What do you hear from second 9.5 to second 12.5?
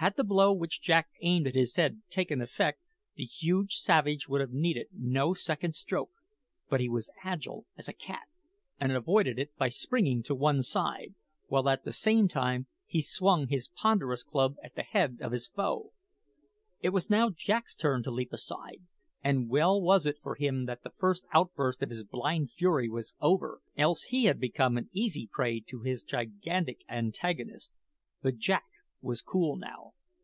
by springing to one side, while at the same